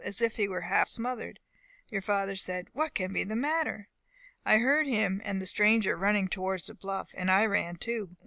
[0.03, 1.39] as if he was half smothered.
[1.89, 3.87] Your father said, 'What can be the matter?'
[4.43, 8.15] I heard him and the stranger running towards the bluff, and I ran too.